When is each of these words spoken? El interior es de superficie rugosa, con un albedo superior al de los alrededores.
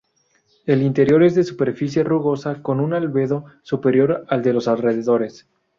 El 0.65 0.81
interior 0.81 1.21
es 1.21 1.35
de 1.35 1.43
superficie 1.43 2.03
rugosa, 2.03 2.63
con 2.63 2.79
un 2.79 2.95
albedo 2.95 3.45
superior 3.61 4.25
al 4.29 4.41
de 4.41 4.51
los 4.53 4.67
alrededores. 4.67 5.47